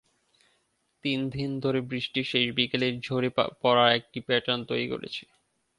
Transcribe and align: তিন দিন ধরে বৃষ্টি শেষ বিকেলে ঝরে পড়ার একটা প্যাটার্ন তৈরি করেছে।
তিন 1.03 1.19
দিন 1.29 1.49
ধরে 1.59 1.79
বৃষ্টি 1.89 2.21
শেষ 2.23 2.45
বিকেলে 2.57 2.87
ঝরে 3.01 3.29
পড়ার 3.61 3.89
একটা 3.97 4.19
প্যাটার্ন 4.27 4.61
তৈরি 4.65 4.87
করেছে। 4.89 5.23